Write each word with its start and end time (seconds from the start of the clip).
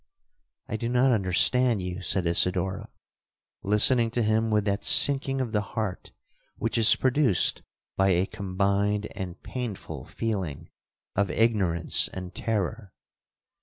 '—'I 0.67 0.77
do 0.77 0.89
not 0.89 1.11
understand 1.11 1.79
you,' 1.79 2.01
said 2.01 2.25
Isidora, 2.25 2.89
listening 3.61 4.09
to 4.09 4.23
him 4.23 4.49
with 4.49 4.65
that 4.65 4.83
sinking 4.83 5.39
of 5.39 5.51
the 5.51 5.61
heart 5.61 6.11
which 6.57 6.75
is 6.75 6.95
produced 6.95 7.61
by 7.97 8.09
a 8.09 8.25
combined 8.25 9.09
and 9.15 9.39
painful 9.43 10.05
feeling 10.05 10.71
of 11.15 11.29
ignorance 11.29 12.07
and 12.07 12.33
terror. 12.33 12.93